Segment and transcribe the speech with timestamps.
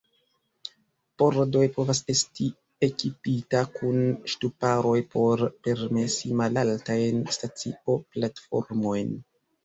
[1.21, 2.45] Pordoj povas esti
[2.87, 3.99] ekipita kun
[4.33, 9.13] ŝtuparoj por permesi malaltajn stacio-platformojn.